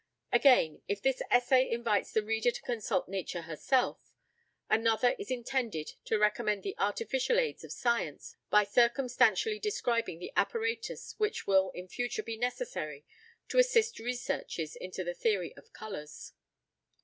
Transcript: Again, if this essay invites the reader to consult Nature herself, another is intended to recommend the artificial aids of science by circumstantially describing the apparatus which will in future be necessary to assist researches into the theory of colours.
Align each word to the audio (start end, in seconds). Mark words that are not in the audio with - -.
Again, 0.31 0.81
if 0.87 0.99
this 0.99 1.21
essay 1.29 1.69
invites 1.69 2.11
the 2.11 2.23
reader 2.23 2.49
to 2.49 2.61
consult 2.63 3.07
Nature 3.07 3.43
herself, 3.43 4.15
another 4.67 5.13
is 5.19 5.29
intended 5.29 5.91
to 6.05 6.17
recommend 6.17 6.63
the 6.63 6.73
artificial 6.79 7.37
aids 7.39 7.63
of 7.63 7.71
science 7.71 8.35
by 8.49 8.63
circumstantially 8.63 9.59
describing 9.59 10.17
the 10.17 10.33
apparatus 10.35 11.13
which 11.19 11.45
will 11.45 11.69
in 11.75 11.87
future 11.87 12.23
be 12.23 12.35
necessary 12.35 13.05
to 13.49 13.59
assist 13.59 13.99
researches 13.99 14.75
into 14.75 15.03
the 15.03 15.13
theory 15.13 15.55
of 15.55 15.71
colours. 15.71 16.33